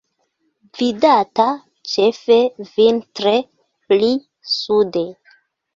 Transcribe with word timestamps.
Vidata 0.77 1.45
ĉefe 1.91 2.39
vintre 2.73 3.37
pli 3.93 4.13
sude. 4.59 5.07